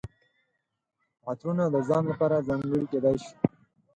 عطرونه 1.27 1.65
د 1.73 1.75
ځان 1.87 2.03
لپاره 2.11 2.45
ځانګړي 2.47 2.81
کیدای 2.91 3.15
شي. 3.23 3.33